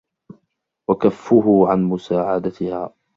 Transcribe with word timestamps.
وَكَفُّهُ 0.89 1.67
عَنْ 1.69 1.79
مُسَاعَدَتِهَا 1.83 2.93